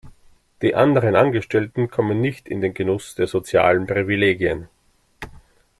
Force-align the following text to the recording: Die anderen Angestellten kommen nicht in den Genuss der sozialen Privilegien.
Die 0.63 0.73
anderen 0.73 1.15
Angestellten 1.15 1.91
kommen 1.91 2.21
nicht 2.21 2.47
in 2.49 2.59
den 2.59 2.73
Genuss 2.73 3.13
der 3.13 3.27
sozialen 3.27 3.85
Privilegien. 3.85 4.67